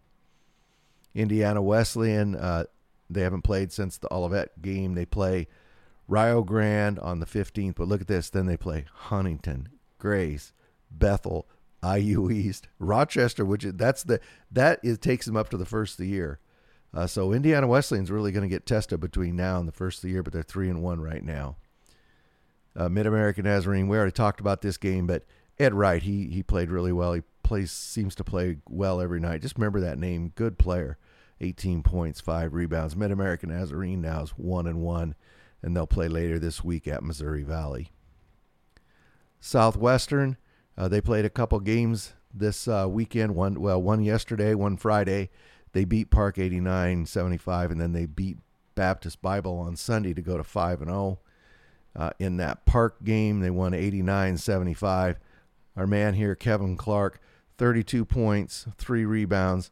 Indiana 1.14 1.60
Wesleyan. 1.60 2.34
Uh, 2.34 2.64
they 3.10 3.20
haven't 3.20 3.42
played 3.42 3.72
since 3.72 3.98
the 3.98 4.12
Olivet 4.12 4.62
game. 4.62 4.94
They 4.94 5.04
play 5.04 5.48
Rio 6.08 6.42
Grande 6.42 6.98
on 6.98 7.20
the 7.20 7.26
15th, 7.26 7.74
but 7.74 7.88
look 7.88 8.00
at 8.00 8.06
this. 8.06 8.30
Then 8.30 8.46
they 8.46 8.56
play 8.56 8.86
Huntington, 8.90 9.68
Grace, 9.98 10.54
Bethel, 10.90 11.46
IU 11.94 12.30
East, 12.30 12.68
Rochester, 12.78 13.44
which 13.44 13.64
is, 13.64 13.74
that's 13.74 14.02
the 14.02 14.20
that 14.50 14.80
is 14.82 14.98
takes 14.98 15.26
them 15.26 15.36
up 15.36 15.48
to 15.50 15.56
the 15.56 15.66
first 15.66 15.94
of 15.94 15.98
the 15.98 16.08
year. 16.08 16.40
Uh, 16.94 17.06
so 17.06 17.32
Indiana 17.32 17.66
Wesleyan's 17.66 18.10
really 18.10 18.32
going 18.32 18.42
to 18.42 18.54
get 18.54 18.64
tested 18.64 19.00
between 19.00 19.36
now 19.36 19.58
and 19.58 19.68
the 19.68 19.72
first 19.72 19.98
of 19.98 20.02
the 20.02 20.08
year, 20.08 20.22
but 20.22 20.32
they're 20.32 20.42
three 20.42 20.70
and 20.70 20.82
one 20.82 21.00
right 21.00 21.22
now. 21.22 21.56
Uh, 22.74 22.88
Mid 22.88 23.06
American 23.06 23.44
Nazarene, 23.44 23.88
we 23.88 23.96
already 23.96 24.12
talked 24.12 24.40
about 24.40 24.62
this 24.62 24.76
game, 24.76 25.06
but 25.06 25.24
Ed 25.58 25.74
Wright 25.74 26.02
he 26.02 26.28
he 26.28 26.42
played 26.42 26.70
really 26.70 26.92
well. 26.92 27.12
He 27.12 27.22
plays 27.42 27.70
seems 27.70 28.14
to 28.16 28.24
play 28.24 28.58
well 28.68 29.00
every 29.00 29.20
night. 29.20 29.42
Just 29.42 29.56
remember 29.56 29.80
that 29.80 29.98
name. 29.98 30.32
Good 30.34 30.58
player. 30.58 30.98
18 31.40 31.82
points, 31.82 32.20
five 32.20 32.54
rebounds. 32.54 32.96
Mid 32.96 33.10
American 33.10 33.50
Nazarene 33.50 34.00
now 34.00 34.22
is 34.22 34.30
one 34.30 34.66
and 34.66 34.80
one, 34.80 35.14
and 35.62 35.76
they'll 35.76 35.86
play 35.86 36.08
later 36.08 36.38
this 36.38 36.64
week 36.64 36.88
at 36.88 37.02
Missouri 37.02 37.42
Valley. 37.42 37.90
Southwestern, 39.38 40.38
uh, 40.78 40.88
they 40.88 41.00
played 41.00 41.24
a 41.24 41.30
couple 41.30 41.58
games 41.60 42.12
this 42.32 42.68
uh, 42.68 42.86
weekend. 42.88 43.34
One 43.34 43.60
well, 43.60 43.80
one 43.80 44.02
yesterday, 44.02 44.54
one 44.54 44.76
Friday. 44.76 45.30
They 45.72 45.84
beat 45.84 46.10
Park 46.10 46.36
89-75, 46.36 47.70
and 47.70 47.80
then 47.80 47.92
they 47.92 48.06
beat 48.06 48.38
Baptist 48.74 49.20
Bible 49.20 49.58
on 49.58 49.76
Sunday 49.76 50.14
to 50.14 50.22
go 50.22 50.36
to 50.36 50.44
five 50.44 50.80
and 50.80 50.90
zero. 50.90 50.98
Oh. 50.98 51.18
Uh, 51.94 52.10
in 52.18 52.36
that 52.36 52.66
Park 52.66 53.02
game, 53.04 53.40
they 53.40 53.48
won 53.48 53.72
89-75. 53.72 55.16
Our 55.76 55.86
man 55.86 56.12
here, 56.12 56.34
Kevin 56.34 56.76
Clark, 56.76 57.20
32 57.56 58.04
points, 58.04 58.66
three 58.76 59.06
rebounds. 59.06 59.70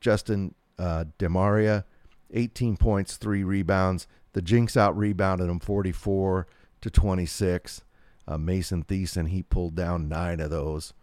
Justin 0.00 0.54
uh, 0.78 1.04
Demaria, 1.18 1.84
18 2.32 2.76
points, 2.76 3.16
three 3.16 3.42
rebounds. 3.42 4.06
The 4.34 4.42
Jinx 4.42 4.76
out 4.76 4.96
rebounded 4.96 5.48
him 5.48 5.60
44 5.60 6.46
to 6.80 6.90
26. 6.90 7.82
Uh, 8.26 8.38
Mason 8.38 8.84
Thiessen, 8.84 9.28
he 9.28 9.42
pulled 9.42 9.74
down 9.74 10.08
nine 10.08 10.40
of 10.40 10.50
those. 10.50 10.94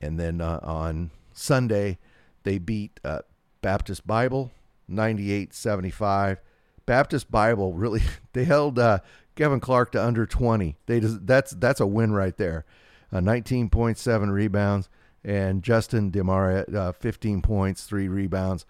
And 0.00 0.18
then 0.18 0.40
uh, 0.40 0.58
on 0.62 1.10
Sunday, 1.32 1.98
they 2.42 2.58
beat 2.58 2.98
uh, 3.04 3.20
Baptist 3.60 4.06
Bible 4.06 4.50
98 4.88 5.54
75. 5.54 6.40
Baptist 6.84 7.30
Bible 7.30 7.72
really, 7.72 8.02
they 8.32 8.44
held 8.44 8.78
uh, 8.78 8.98
Kevin 9.36 9.60
Clark 9.60 9.92
to 9.92 10.04
under 10.04 10.26
20. 10.26 10.76
They 10.86 11.00
just, 11.00 11.26
that's, 11.26 11.52
that's 11.52 11.80
a 11.80 11.86
win 11.86 12.12
right 12.12 12.36
there. 12.36 12.64
Uh, 13.12 13.18
19.7 13.18 14.32
rebounds. 14.32 14.88
And 15.24 15.62
Justin 15.62 16.10
Demaria, 16.10 16.74
uh, 16.74 16.90
15 16.90 17.42
points, 17.42 17.84
three 17.84 18.08
rebounds. 18.08 18.66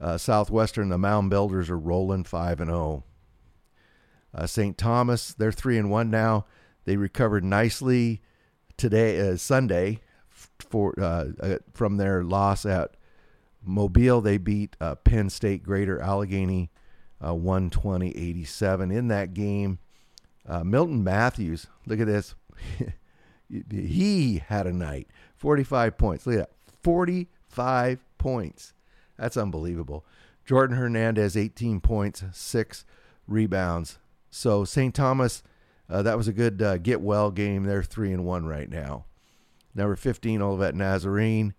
Uh, 0.00 0.16
Southwestern, 0.16 0.88
the 0.88 0.98
Mound 0.98 1.28
Builders 1.30 1.68
are 1.68 1.78
rolling 1.78 2.24
five 2.24 2.60
and 2.60 2.70
zero. 2.70 2.78
Oh. 2.78 3.02
Uh, 4.34 4.46
St. 4.46 4.76
Thomas, 4.76 5.32
they're 5.32 5.52
three 5.52 5.78
and 5.78 5.90
one 5.90 6.10
now. 6.10 6.46
They 6.84 6.96
recovered 6.96 7.44
nicely 7.44 8.20
today, 8.76 9.20
uh, 9.20 9.36
Sunday, 9.36 10.00
for 10.28 10.94
uh, 11.00 11.26
uh, 11.40 11.58
from 11.72 11.96
their 11.96 12.22
loss 12.22 12.66
at 12.66 12.96
Mobile. 13.62 14.20
They 14.20 14.38
beat 14.38 14.76
uh, 14.80 14.96
Penn 14.96 15.30
State 15.30 15.62
Greater 15.62 16.00
Allegheny 16.00 16.70
120-87 17.22 18.94
in 18.94 19.08
that 19.08 19.32
game. 19.32 19.78
Milton 20.62 21.02
Matthews, 21.02 21.68
look 21.86 22.00
at 22.00 22.06
this. 22.06 22.34
he 23.70 24.42
had 24.46 24.66
a 24.66 24.72
night. 24.72 25.08
45 25.36 25.96
points. 25.96 26.26
Look 26.26 26.34
at 26.34 26.48
that. 26.48 26.50
45 26.82 28.04
points. 28.18 28.74
That's 29.16 29.36
unbelievable. 29.38 30.04
Jordan 30.44 30.76
Hernandez, 30.76 31.36
18 31.36 31.80
points, 31.80 32.24
six 32.32 32.84
rebounds. 33.26 33.98
So 34.30 34.64
St. 34.64 34.94
Thomas, 34.94 35.42
uh, 35.88 36.02
that 36.02 36.16
was 36.16 36.28
a 36.28 36.32
good 36.32 36.62
uh, 36.62 36.78
get 36.78 37.00
well 37.00 37.30
game. 37.30 37.64
They're 37.64 37.82
three 37.82 38.12
and 38.12 38.24
one 38.24 38.46
right 38.46 38.68
now. 38.68 39.04
Number 39.74 39.96
15, 39.96 40.40
Olivet 40.40 40.74
Nazarene. 40.74 41.54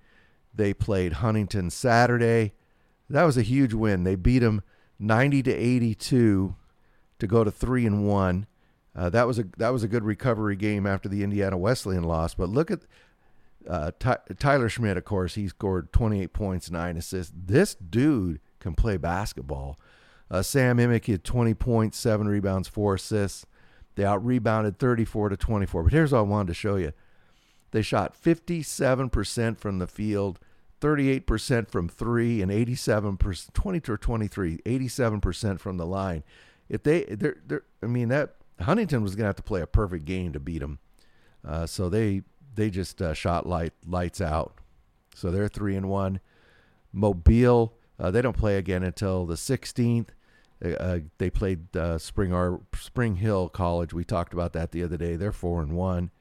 They 0.53 0.73
played 0.73 1.13
Huntington 1.13 1.69
Saturday. 1.69 2.53
That 3.09 3.23
was 3.23 3.37
a 3.37 3.41
huge 3.41 3.73
win. 3.73 4.03
They 4.03 4.15
beat 4.15 4.39
them 4.39 4.63
90 4.99 5.43
to 5.43 5.53
82 5.53 6.55
to 7.19 7.27
go 7.27 7.43
to 7.43 7.51
three 7.51 7.85
and 7.85 8.07
one. 8.07 8.47
Uh, 8.95 9.09
that 9.09 9.27
was 9.27 9.37
a 9.37 9.45
that 9.57 9.69
was 9.73 9.83
a 9.83 9.89
good 9.89 10.05
recovery 10.05 10.55
game 10.55 10.87
after 10.87 11.09
the 11.09 11.21
Indiana 11.21 11.57
Wesleyan 11.57 12.03
loss. 12.03 12.33
But 12.33 12.49
look 12.49 12.71
at 12.71 12.79
uh, 13.69 13.91
Ty- 13.99 14.19
Tyler 14.39 14.69
Schmidt, 14.69 14.95
of 14.95 15.03
course, 15.03 15.35
he 15.35 15.49
scored 15.49 15.91
28 15.91 16.31
points, 16.31 16.71
nine 16.71 16.95
assists. 16.95 17.33
This 17.35 17.75
dude 17.75 18.39
can 18.59 18.73
play 18.73 18.95
basketball. 18.95 19.77
Uh, 20.31 20.41
Sam 20.41 20.79
Emick 20.79 21.05
had 21.07 21.23
20 21.23 21.53
points, 21.55 21.97
seven 21.97 22.27
rebounds, 22.27 22.67
four 22.67 22.95
assists. 22.95 23.45
They 23.95 24.05
out 24.05 24.25
rebounded 24.25 24.77
34 24.77 25.29
to 25.29 25.37
24. 25.37 25.83
But 25.83 25.93
here's 25.93 26.11
what 26.11 26.19
I 26.19 26.21
wanted 26.21 26.47
to 26.49 26.53
show 26.53 26.75
you: 26.75 26.93
they 27.71 27.81
shot 27.81 28.15
57% 28.21 29.57
from 29.57 29.79
the 29.79 29.87
field, 29.87 30.39
38% 30.81 31.69
from 31.69 31.89
three, 31.89 32.41
and 32.41 32.51
87% 32.51 33.53
20 33.53 33.81
or 33.91 33.97
23, 33.97 34.57
87% 34.65 35.59
from 35.59 35.77
the 35.77 35.85
line. 35.85 36.23
If 36.69 36.83
they, 36.83 37.03
they're, 37.03 37.37
they're, 37.45 37.63
I 37.83 37.87
mean 37.87 38.09
that 38.09 38.35
Huntington 38.61 39.03
was 39.03 39.15
going 39.15 39.23
to 39.23 39.27
have 39.27 39.35
to 39.35 39.43
play 39.43 39.61
a 39.61 39.67
perfect 39.67 40.05
game 40.05 40.33
to 40.33 40.39
beat 40.39 40.59
them. 40.59 40.79
Uh, 41.45 41.65
so 41.65 41.89
they 41.89 42.21
they 42.55 42.69
just 42.69 43.01
uh, 43.01 43.13
shot 43.13 43.45
light 43.45 43.73
lights 43.85 44.21
out. 44.21 44.55
So 45.13 45.31
they're 45.31 45.47
three 45.47 45.75
and 45.75 45.89
one. 45.89 46.19
Mobile, 46.91 47.73
uh, 47.99 48.11
they 48.11 48.21
don't 48.21 48.37
play 48.37 48.57
again 48.57 48.83
until 48.83 49.25
the 49.25 49.35
16th. 49.35 50.09
Uh, 50.63 50.69
uh, 50.69 50.99
they 51.17 51.29
played 51.29 51.75
uh, 51.75 51.97
Spring 51.97 52.33
Ar- 52.33 52.61
Spring 52.75 53.17
Hill 53.17 53.49
College. 53.49 53.93
We 53.93 54.03
talked 54.03 54.33
about 54.33 54.53
that 54.53 54.71
the 54.71 54.83
other 54.83 54.97
day. 54.97 55.15
They're 55.15 55.31
four 55.31 55.61
and 55.61 55.73
one. 55.73 56.11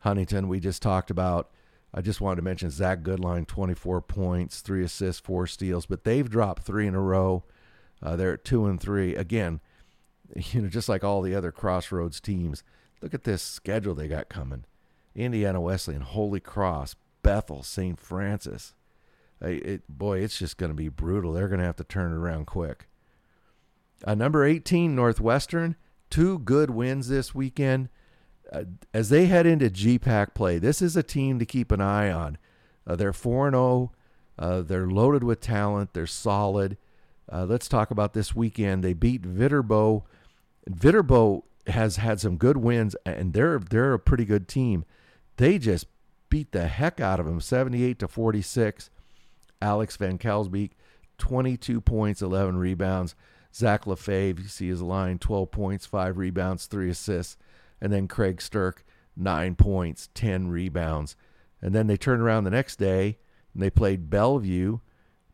Huntington, 0.00 0.48
we 0.48 0.60
just 0.60 0.82
talked 0.82 1.10
about. 1.10 1.50
I 1.92 2.02
just 2.02 2.20
wanted 2.20 2.36
to 2.36 2.42
mention 2.42 2.70
Zach 2.70 3.00
Goodline, 3.00 3.46
24 3.46 4.02
points, 4.02 4.60
three 4.60 4.84
assists, 4.84 5.20
four 5.20 5.46
steals, 5.46 5.86
but 5.86 6.04
they've 6.04 6.28
dropped 6.28 6.62
three 6.62 6.86
in 6.86 6.94
a 6.94 7.00
row. 7.00 7.44
Uh, 8.02 8.14
they're 8.14 8.34
at 8.34 8.44
two 8.44 8.66
and 8.66 8.78
three. 8.80 9.14
Again, 9.16 9.60
you 10.36 10.62
know, 10.62 10.68
just 10.68 10.88
like 10.88 11.02
all 11.02 11.22
the 11.22 11.34
other 11.34 11.50
Crossroads 11.52 12.20
teams. 12.20 12.62
Look 13.00 13.14
at 13.14 13.24
this 13.24 13.42
schedule 13.42 13.94
they 13.94 14.08
got 14.08 14.28
coming. 14.28 14.64
Indiana 15.14 15.60
Wesleyan, 15.60 16.02
Holy 16.02 16.40
Cross, 16.40 16.96
Bethel, 17.22 17.62
St. 17.62 17.98
Francis. 17.98 18.74
It, 19.40 19.82
boy, 19.88 20.18
it's 20.18 20.38
just 20.38 20.56
going 20.56 20.70
to 20.70 20.76
be 20.76 20.88
brutal. 20.88 21.32
They're 21.32 21.48
going 21.48 21.60
to 21.60 21.66
have 21.66 21.76
to 21.76 21.84
turn 21.84 22.12
it 22.12 22.16
around 22.16 22.46
quick. 22.46 22.88
Uh, 24.04 24.14
number 24.14 24.44
18, 24.44 24.94
Northwestern, 24.94 25.76
two 26.10 26.38
good 26.40 26.70
wins 26.70 27.08
this 27.08 27.34
weekend. 27.34 27.88
Uh, 28.52 28.64
as 28.94 29.08
they 29.10 29.26
head 29.26 29.46
into 29.46 29.68
GPAC 29.68 30.34
play, 30.34 30.58
this 30.58 30.80
is 30.80 30.96
a 30.96 31.02
team 31.02 31.38
to 31.38 31.46
keep 31.46 31.70
an 31.70 31.80
eye 31.80 32.10
on. 32.10 32.38
Uh, 32.86 32.96
they're 32.96 33.12
4 33.12 33.50
0. 33.50 33.92
Uh, 34.38 34.62
they're 34.62 34.86
loaded 34.86 35.24
with 35.24 35.40
talent. 35.40 35.92
They're 35.92 36.06
solid. 36.06 36.76
Uh, 37.30 37.44
let's 37.44 37.68
talk 37.68 37.90
about 37.90 38.14
this 38.14 38.34
weekend. 38.34 38.82
They 38.82 38.94
beat 38.94 39.22
Viterbo. 39.22 40.04
Viterbo 40.66 41.44
has 41.66 41.96
had 41.96 42.20
some 42.20 42.36
good 42.36 42.56
wins, 42.56 42.96
and 43.04 43.32
they're 43.32 43.58
they're 43.58 43.94
a 43.94 43.98
pretty 43.98 44.24
good 44.24 44.48
team. 44.48 44.84
They 45.36 45.58
just 45.58 45.86
beat 46.30 46.52
the 46.52 46.68
heck 46.68 47.00
out 47.00 47.20
of 47.20 47.26
them, 47.26 47.40
78 47.40 47.98
to 47.98 48.08
46. 48.08 48.90
Alex 49.60 49.96
Van 49.96 50.18
Kelsbeek, 50.18 50.70
22 51.18 51.80
points, 51.80 52.22
11 52.22 52.58
rebounds. 52.58 53.14
Zach 53.54 53.84
LaFave, 53.84 54.38
you 54.38 54.48
see 54.48 54.68
his 54.68 54.82
line, 54.82 55.18
12 55.18 55.50
points, 55.50 55.86
5 55.86 56.18
rebounds, 56.18 56.66
3 56.66 56.90
assists. 56.90 57.36
And 57.80 57.92
then 57.92 58.08
Craig 58.08 58.38
Sturck, 58.38 58.78
9 59.16 59.54
points, 59.54 60.08
10 60.14 60.48
rebounds. 60.48 61.16
And 61.60 61.74
then 61.74 61.86
they 61.86 61.96
turned 61.96 62.22
around 62.22 62.44
the 62.44 62.50
next 62.50 62.76
day 62.76 63.18
and 63.54 63.62
they 63.62 63.70
played 63.70 64.10
Bellevue, 64.10 64.78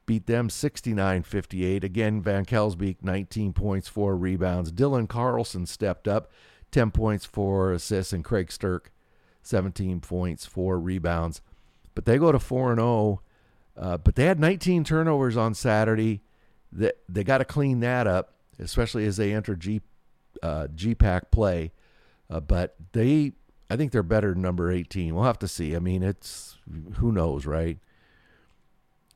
beat 0.06 0.26
them 0.26 0.48
69 0.48 1.22
58. 1.22 1.84
Again, 1.84 2.22
Van 2.22 2.44
Kelsbeek, 2.44 2.96
19 3.02 3.52
points, 3.52 3.88
4 3.88 4.16
rebounds. 4.16 4.72
Dylan 4.72 5.08
Carlson 5.08 5.66
stepped 5.66 6.08
up, 6.08 6.30
10 6.70 6.90
points, 6.90 7.24
4 7.24 7.72
assists. 7.72 8.12
And 8.12 8.24
Craig 8.24 8.48
Sturck, 8.48 8.86
17 9.44 10.00
points, 10.00 10.46
four 10.46 10.80
rebounds. 10.80 11.40
But 11.94 12.06
they 12.06 12.18
go 12.18 12.32
to 12.32 12.38
4 12.38 12.72
and 12.72 12.80
0. 12.80 13.20
Uh, 13.76 13.98
but 13.98 14.14
they 14.14 14.24
had 14.24 14.40
19 14.40 14.84
turnovers 14.84 15.36
on 15.36 15.54
Saturday. 15.54 16.22
They, 16.74 16.92
they 17.08 17.24
got 17.24 17.38
to 17.38 17.44
clean 17.44 17.80
that 17.80 18.06
up, 18.06 18.34
especially 18.58 19.06
as 19.06 19.16
they 19.16 19.32
enter 19.32 19.54
G, 19.54 19.80
uh, 20.42 20.66
GPAC 20.74 21.30
play. 21.30 21.72
Uh, 22.28 22.40
but 22.40 22.74
they, 22.92 23.32
I 23.70 23.76
think 23.76 23.92
they're 23.92 24.02
better 24.02 24.32
than 24.32 24.42
number 24.42 24.70
18. 24.70 25.14
We'll 25.14 25.24
have 25.24 25.38
to 25.38 25.48
see. 25.48 25.76
I 25.76 25.78
mean, 25.78 26.02
it's 26.02 26.56
who 26.96 27.12
knows, 27.12 27.46
right? 27.46 27.78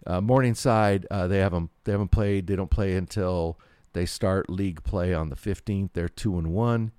Uh, 0.07 0.21
Morningside, 0.21 1.07
uh, 1.11 1.27
they 1.27 1.39
haven't 1.39 1.71
they 1.85 1.93
haven't 1.93 2.13
played. 2.13 2.47
They 2.47 2.57
don't 2.57 2.71
play 2.71 2.95
until 2.95 3.59
they 3.93 4.07
start 4.07 4.49
league 4.49 4.85
play 4.85 5.13
on 5.13 5.29
the 5.29 5.37
15th. 5.37 5.91
They're 5.93 6.09
two 6.09 6.39
and 6.39 6.53
one. 6.53 6.93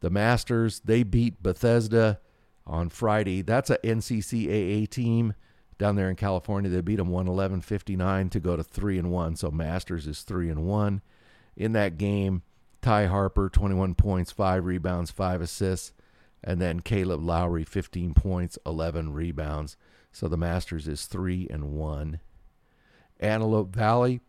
The 0.00 0.10
Masters, 0.10 0.80
they 0.84 1.02
beat 1.02 1.42
Bethesda 1.42 2.20
on 2.66 2.88
Friday. 2.88 3.42
That's 3.42 3.70
a 3.70 3.78
NCCAA 3.78 4.88
team 4.88 5.34
down 5.82 5.96
there 5.96 6.08
in 6.08 6.16
California. 6.16 6.70
They 6.70 6.80
beat 6.80 6.96
them 6.96 7.10
111-59 7.10 8.30
to 8.30 8.40
go 8.40 8.56
to 8.56 8.62
3 8.62 8.98
and 8.98 9.10
1. 9.10 9.36
So 9.36 9.50
Masters 9.50 10.06
is 10.06 10.22
3 10.22 10.48
and 10.48 10.64
1. 10.64 11.02
In 11.56 11.72
that 11.72 11.98
game, 11.98 12.42
Ty 12.80 13.06
Harper 13.06 13.48
21 13.48 13.94
points, 13.94 14.30
5 14.32 14.64
rebounds, 14.64 15.10
5 15.10 15.40
assists, 15.42 15.92
and 16.42 16.60
then 16.60 16.80
Caleb 16.80 17.22
Lowry 17.22 17.64
15 17.64 18.14
points, 18.14 18.58
11 18.64 19.12
rebounds. 19.12 19.76
So 20.12 20.28
the 20.28 20.36
Masters 20.36 20.88
is 20.88 21.06
3 21.06 21.48
and 21.50 21.72
1. 21.72 22.20
Antelope 23.20 23.74
Valley 23.74 24.20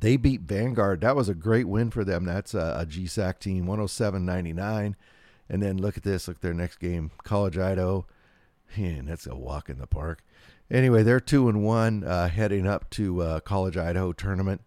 they 0.00 0.16
beat 0.16 0.42
Vanguard. 0.42 1.00
That 1.00 1.16
was 1.16 1.28
a 1.28 1.34
great 1.34 1.66
win 1.66 1.90
for 1.90 2.04
them. 2.04 2.24
That's 2.24 2.54
a, 2.54 2.76
a 2.80 2.86
GSAC 2.86 3.40
team, 3.40 3.66
107 3.66 4.24
99. 4.24 4.96
And 5.48 5.62
then 5.62 5.78
look 5.78 5.96
at 5.96 6.02
this. 6.02 6.28
Look, 6.28 6.36
at 6.36 6.42
their 6.42 6.54
next 6.54 6.76
game, 6.76 7.10
College 7.24 7.58
Idaho. 7.58 8.06
Man, 8.76 9.06
that's 9.06 9.26
a 9.26 9.34
walk 9.34 9.68
in 9.68 9.78
the 9.78 9.86
park. 9.86 10.22
Anyway, 10.70 11.02
they're 11.02 11.20
two 11.20 11.48
and 11.48 11.62
one, 11.62 12.04
uh, 12.04 12.28
heading 12.28 12.66
up 12.66 12.90
to 12.90 13.22
uh, 13.22 13.40
College 13.40 13.76
Idaho 13.76 14.12
tournament. 14.12 14.60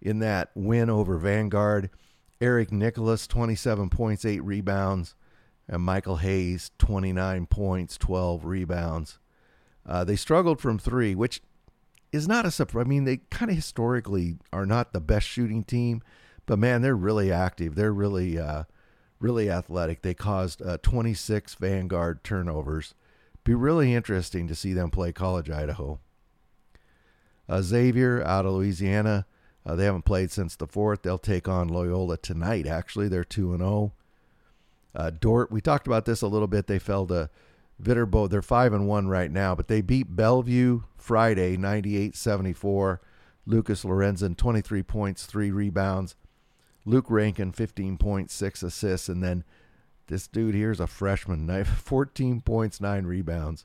In 0.00 0.20
that 0.20 0.50
win 0.54 0.88
over 0.88 1.18
Vanguard, 1.18 1.90
Eric 2.40 2.70
Nicholas, 2.70 3.26
27 3.26 3.88
points, 3.90 4.24
eight 4.24 4.44
rebounds, 4.44 5.14
and 5.68 5.82
Michael 5.82 6.16
Hayes, 6.16 6.70
29 6.78 7.46
points, 7.46 7.98
12 7.98 8.44
rebounds. 8.44 9.18
Uh, 9.84 10.04
they 10.04 10.16
struggled 10.16 10.60
from 10.60 10.78
three, 10.78 11.14
which 11.14 11.40
is 12.12 12.28
not 12.28 12.46
a 12.46 12.50
surprise. 12.50 12.84
I 12.84 12.88
mean, 12.88 13.04
they 13.04 13.18
kind 13.30 13.50
of 13.50 13.56
historically 13.56 14.36
are 14.52 14.66
not 14.66 14.92
the 14.92 15.00
best 15.00 15.26
shooting 15.26 15.64
team, 15.64 16.02
but 16.44 16.58
man, 16.58 16.82
they're 16.82 16.94
really 16.94 17.32
active. 17.32 17.74
They're 17.74 17.92
really, 17.92 18.38
uh, 18.38 18.64
really 19.18 19.50
athletic. 19.50 20.02
They 20.02 20.14
caused 20.14 20.62
uh, 20.62 20.78
26 20.82 21.54
Vanguard 21.56 22.22
turnovers. 22.22 22.94
Be 23.46 23.54
really 23.54 23.94
interesting 23.94 24.48
to 24.48 24.56
see 24.56 24.72
them 24.72 24.90
play 24.90 25.12
College 25.12 25.48
Idaho. 25.48 26.00
Uh, 27.48 27.62
Xavier 27.62 28.20
out 28.24 28.44
of 28.44 28.54
Louisiana. 28.54 29.24
Uh, 29.64 29.76
they 29.76 29.84
haven't 29.84 30.04
played 30.04 30.32
since 30.32 30.56
the 30.56 30.66
fourth. 30.66 31.02
They'll 31.02 31.16
take 31.16 31.46
on 31.46 31.68
Loyola 31.68 32.16
tonight. 32.16 32.66
Actually, 32.66 33.06
they're 33.06 33.22
two 33.22 33.52
and 33.52 33.60
zero. 33.60 33.70
Oh. 33.70 33.92
Uh, 34.96 35.10
Dordt. 35.10 35.52
We 35.52 35.60
talked 35.60 35.86
about 35.86 36.06
this 36.06 36.22
a 36.22 36.26
little 36.26 36.48
bit. 36.48 36.66
They 36.66 36.80
fell 36.80 37.06
to 37.06 37.30
Viterbo. 37.78 38.26
They're 38.26 38.42
five 38.42 38.72
and 38.72 38.88
one 38.88 39.06
right 39.06 39.30
now, 39.30 39.54
but 39.54 39.68
they 39.68 39.80
beat 39.80 40.16
Bellevue 40.16 40.82
Friday 40.98 41.56
98-74. 41.56 42.98
Lucas 43.46 43.84
Lorenzen 43.84 44.36
23 44.36 44.82
points, 44.82 45.24
three 45.24 45.52
rebounds. 45.52 46.16
Luke 46.84 47.06
Rankin 47.08 47.52
15 47.52 47.96
points, 47.96 48.34
six 48.34 48.64
assists, 48.64 49.08
and 49.08 49.22
then 49.22 49.44
this 50.08 50.26
dude 50.26 50.54
here's 50.54 50.80
a 50.80 50.86
freshman, 50.86 51.64
14 51.64 52.40
points, 52.40 52.80
nine 52.80 53.06
rebounds. 53.06 53.64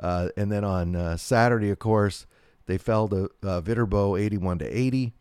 Uh, 0.00 0.28
and 0.36 0.50
then 0.52 0.64
on 0.64 0.94
uh, 0.94 1.16
Saturday, 1.16 1.70
of 1.70 1.78
course, 1.78 2.26
they 2.66 2.78
fell 2.78 3.08
to 3.08 3.30
uh, 3.42 3.60
Viterbo 3.60 4.16
81 4.16 4.58
to 4.58 4.66
80. 4.66 5.12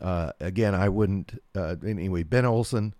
Uh, 0.00 0.32
again, 0.38 0.74
I 0.74 0.88
wouldn't. 0.88 1.42
Uh, 1.54 1.76
anyway, 1.84 2.22
Ben 2.22 2.44
Olson 2.44 2.94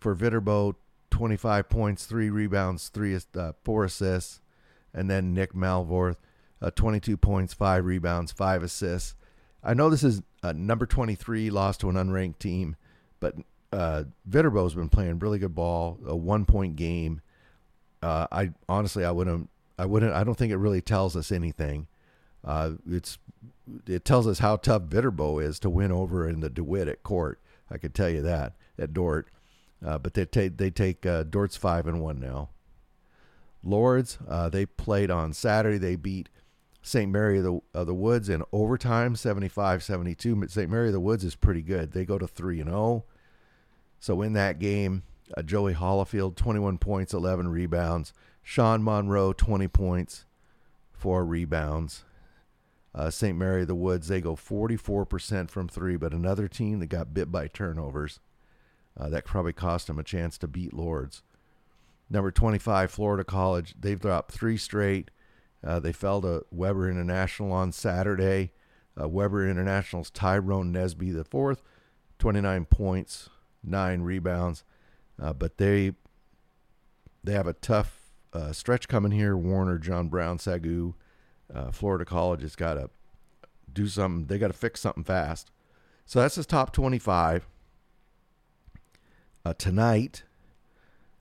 for 0.00 0.14
Viterbo, 0.14 0.76
25 1.10 1.68
points, 1.68 2.06
three 2.06 2.30
rebounds, 2.30 2.88
three 2.88 3.16
uh, 3.36 3.52
four 3.62 3.84
assists, 3.84 4.40
and 4.92 5.08
then 5.08 5.34
Nick 5.34 5.52
Malvorth, 5.52 6.16
uh, 6.60 6.70
22 6.70 7.16
points, 7.16 7.54
five 7.54 7.84
rebounds, 7.84 8.32
five 8.32 8.62
assists. 8.62 9.14
I 9.62 9.74
know 9.74 9.90
this 9.90 10.02
is 10.02 10.22
number 10.54 10.86
23, 10.86 11.50
lost 11.50 11.80
to 11.80 11.90
an 11.90 11.96
unranked 11.96 12.38
team, 12.38 12.76
but 13.20 13.34
uh, 13.72 14.04
Viterbo's 14.28 14.74
been 14.74 14.88
playing 14.88 15.18
really 15.18 15.38
good 15.38 15.54
ball, 15.54 15.98
a 16.06 16.16
one 16.16 16.44
point 16.44 16.76
game. 16.76 17.20
Uh, 18.02 18.26
I 18.32 18.50
honestly, 18.68 19.04
I 19.04 19.10
wouldn't, 19.10 19.48
I 19.78 19.86
wouldn't, 19.86 20.12
I 20.12 20.24
don't 20.24 20.36
think 20.36 20.52
it 20.52 20.56
really 20.56 20.80
tells 20.80 21.16
us 21.16 21.30
anything. 21.30 21.86
Uh, 22.44 22.72
it's 22.88 23.18
it 23.86 24.04
tells 24.04 24.26
us 24.26 24.38
how 24.40 24.56
tough 24.56 24.82
Viterbo 24.82 25.38
is 25.38 25.58
to 25.60 25.70
win 25.70 25.92
over 25.92 26.28
in 26.28 26.40
the 26.40 26.50
DeWitt 26.50 26.88
at 26.88 27.02
court. 27.02 27.38
I 27.70 27.78
could 27.78 27.94
tell 27.94 28.08
you 28.08 28.22
that 28.22 28.54
at 28.78 28.92
Dordt. 28.92 29.28
Uh, 29.84 29.98
but 29.98 30.14
they 30.14 30.24
take 30.24 30.56
they 30.56 30.70
take 30.70 31.06
uh, 31.06 31.22
Dordt's 31.22 31.56
five 31.56 31.86
and 31.86 32.00
one 32.00 32.20
now. 32.20 32.50
Lourdes 33.62 34.18
uh, 34.28 34.48
they 34.48 34.66
played 34.66 35.10
on 35.10 35.32
Saturday. 35.32 35.78
They 35.78 35.96
beat 35.96 36.28
St. 36.82 37.10
Mary 37.10 37.38
of 37.38 37.44
the, 37.44 37.60
of 37.74 37.86
the 37.86 37.94
Woods 37.94 38.28
in 38.28 38.42
overtime, 38.52 39.14
75-72. 39.14 40.40
But 40.40 40.50
St. 40.50 40.70
Mary 40.70 40.88
of 40.88 40.94
the 40.94 41.00
Woods 41.00 41.24
is 41.24 41.34
pretty 41.34 41.62
good. 41.62 41.92
They 41.92 42.04
go 42.04 42.18
to 42.18 42.26
three 42.26 42.60
and 42.60 42.70
zero. 42.70 43.04
So 44.00 44.22
in 44.22 44.32
that 44.32 44.58
game, 44.58 45.04
uh, 45.36 45.42
Joey 45.42 45.74
Hollifield, 45.74 46.34
21 46.34 46.78
points, 46.78 47.14
11 47.14 47.48
rebounds. 47.48 48.12
Sean 48.42 48.82
Monroe, 48.82 49.32
20 49.32 49.68
points, 49.68 50.24
four 50.92 51.24
rebounds. 51.24 52.04
Uh, 52.92 53.10
St. 53.10 53.38
Mary 53.38 53.62
of 53.62 53.68
the 53.68 53.74
Woods, 53.74 54.08
they 54.08 54.20
go 54.20 54.34
44% 54.34 55.48
from 55.50 55.68
three, 55.68 55.96
but 55.96 56.12
another 56.12 56.48
team 56.48 56.80
that 56.80 56.88
got 56.88 57.14
bit 57.14 57.30
by 57.30 57.46
turnovers. 57.46 58.18
Uh, 58.98 59.08
that 59.08 59.24
probably 59.24 59.52
cost 59.52 59.86
them 59.86 59.98
a 59.98 60.02
chance 60.02 60.36
to 60.38 60.48
beat 60.48 60.74
Lourdes. 60.74 61.22
Number 62.08 62.32
25, 62.32 62.90
Florida 62.90 63.22
College, 63.22 63.74
they've 63.78 64.00
dropped 64.00 64.32
three 64.32 64.56
straight. 64.56 65.12
Uh, 65.64 65.78
they 65.78 65.92
fell 65.92 66.20
to 66.22 66.44
Webber 66.50 66.90
International 66.90 67.52
on 67.52 67.70
Saturday. 67.70 68.50
Uh, 69.00 69.08
Webber 69.08 69.48
International's 69.48 70.10
Tyrone 70.10 70.72
Nesby 70.72 71.14
the 71.14 71.22
fourth, 71.22 71.62
29 72.18 72.64
points, 72.64 73.28
nine 73.62 74.02
rebounds. 74.02 74.64
Uh, 75.20 75.32
but 75.32 75.58
they 75.58 75.92
they 77.22 77.32
have 77.32 77.46
a 77.46 77.52
tough 77.52 77.98
uh, 78.32 78.52
stretch 78.52 78.88
coming 78.88 79.12
here. 79.12 79.36
Warner, 79.36 79.78
John 79.78 80.08
Brown, 80.08 80.38
Sagu, 80.38 80.94
uh, 81.52 81.70
Florida 81.70 82.04
College 82.04 82.42
has 82.42 82.56
got 82.56 82.74
to 82.74 82.90
do 83.72 83.86
something. 83.86 84.26
They 84.26 84.38
got 84.38 84.48
to 84.48 84.54
fix 84.54 84.80
something 84.80 85.04
fast. 85.04 85.50
So 86.06 86.20
that's 86.20 86.36
his 86.36 86.46
top 86.46 86.72
25. 86.72 87.48
Uh, 89.44 89.54
tonight, 89.54 90.24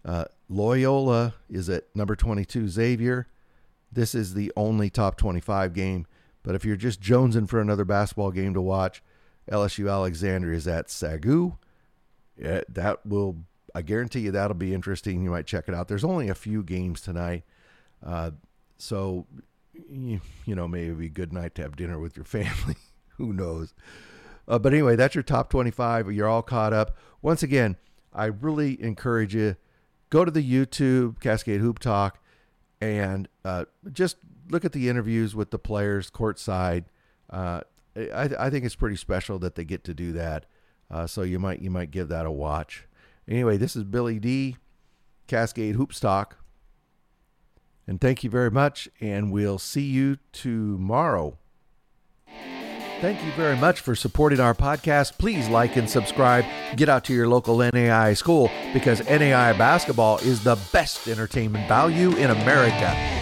uh, 0.04 0.25
Loyola 0.49 1.36
is 1.49 1.69
at 1.69 1.86
number 1.95 2.15
22. 2.15 2.69
Xavier. 2.69 3.28
This 3.91 4.13
is 4.13 4.34
the 4.34 4.52
only 4.56 4.89
top 4.89 5.17
25 5.17 5.73
game. 5.73 6.06
But 6.43 6.56
if 6.56 6.63
you're 6.63 6.75
just 6.75 7.02
jonesing 7.02 7.49
for 7.49 7.60
another 7.60 7.86
basketball 7.86 8.32
game 8.32 8.54
to 8.54 8.62
watch, 8.62 9.04
LSU 9.52 9.91
Alexandria 9.91 10.56
is 10.56 10.67
at 10.67 10.88
Sagu. 10.88 11.58
Yeah, 12.41 12.62
that 12.69 13.06
will, 13.06 13.38
I 13.75 13.82
guarantee 13.82 14.21
you, 14.21 14.32
that'll 14.32 14.56
be 14.56 14.73
interesting. 14.73 15.23
You 15.23 15.32
might 15.32 15.45
check 15.45 15.65
it 15.67 15.73
out. 15.73 15.88
There's 15.88 16.04
only 16.04 16.30
a 16.30 16.36
few 16.36 16.63
games 16.63 17.02
tonight. 17.02 17.43
Uh, 18.06 18.32
so 18.78 19.28
you, 19.89 20.21
you 20.45 20.56
know, 20.56 20.67
maybe 20.67 20.93
be 20.93 21.06
a 21.08 21.10
good 21.10 21.34
night 21.34 21.56
to 21.56 21.62
have 21.62 21.75
dinner 21.75 21.99
with 21.99 22.15
your 22.15 22.25
family. 22.25 22.75
Who 23.17 23.34
knows? 23.34 23.73
Uh, 24.47 24.58
but 24.58 24.73
anyway, 24.73 24.95
that's 24.95 25.15
your 25.15 25.23
top 25.23 25.49
25. 25.49 26.12
You're 26.12 26.28
all 26.28 26.41
caught 26.41 26.73
up. 26.73 26.97
Once 27.21 27.43
again, 27.43 27.75
I 28.13 28.25
really 28.25 28.82
encourage 28.82 29.36
you 29.36 29.56
go 30.10 30.25
to 30.25 30.32
the 30.32 30.43
YouTube 30.43 31.19
Cascade 31.19 31.62
Hoop 31.62 31.80
Talk 31.80 32.19
and 32.82 33.28
uh, 33.45 33.65
just 33.91 34.17
look 34.49 34.65
at 34.65 34.71
the 34.71 34.89
interviews 34.89 35.36
with 35.36 35.52
the 35.52 35.60
players 35.60 36.10
courtside. 36.10 36.86
Uh, 37.30 37.62
I, 37.95 38.30
I, 38.39 38.49
think 38.49 38.65
it's 38.65 38.75
pretty 38.75 38.95
special 38.95 39.38
that 39.39 39.56
they 39.56 39.63
get 39.63 39.84
to 39.84 39.93
do 39.93 40.13
that. 40.13 40.45
Uh, 40.91 41.06
so 41.08 41.21
you 41.21 41.39
might 41.39 41.62
you 41.62 41.69
might 41.69 41.91
give 41.91 42.08
that 42.10 42.25
a 42.25 42.32
watch. 42.32 42.86
Anyway, 43.28 43.58
this 43.58 43.75
is 43.75 43.84
Billy 43.84 44.19
D, 44.19 44.58
Cascade 45.28 45.75
Hoops 45.75 45.99
Talk. 45.99 46.38
And 47.88 47.99
thank 47.99 48.23
you 48.23 48.30
very 48.30 48.52
much, 48.52 48.88
and 48.99 49.32
we'll 49.32 49.58
see 49.58 49.82
you 49.82 50.17
tomorrow. 50.32 51.38
Thank 53.02 53.23
you 53.23 53.32
very 53.32 53.56
much 53.56 53.80
for 53.80 53.95
supporting 53.95 54.41
our 54.41 54.54
podcast. 54.54 55.17
Please 55.17 55.47
like 55.47 55.78
and 55.78 55.89
subscribe. 55.89 56.43
Get 56.75 56.89
out 56.89 57.06
to 57.06 57.13
your 57.13 57.30
local 57.30 57.58
NAIA 57.58 58.17
school 58.17 58.52
because 58.73 58.99
NAIA 59.02 59.58
basketball 59.58 60.17
is 60.17 60.43
the 60.43 60.60
best 60.73 61.08
entertainment 61.08 61.67
value 61.69 62.12
in 62.17 62.30
America. 62.30 63.18